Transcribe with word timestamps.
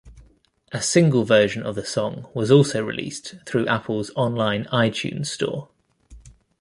A 0.71 0.81
single 0.81 1.25
version 1.25 1.61
of 1.61 1.75
the 1.75 1.85
song 1.85 2.25
was 2.33 2.49
also 2.49 2.83
released 2.83 3.35
through 3.45 3.67
Apple's 3.67 4.09
online 4.15 4.65
iTunes 4.73 5.27
Store. 5.27 5.69